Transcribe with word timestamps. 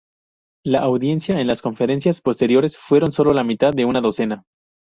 La 0.65 0.79
audiencia 0.79 1.39
en 1.39 1.45
las 1.45 1.61
conferencias 1.61 2.21
posteriores 2.21 2.75
fueron 2.75 3.11
solo 3.11 3.33
la 3.33 3.43
mitad 3.43 3.71
de 3.71 3.85
una 3.85 4.01
docena. 4.01 4.43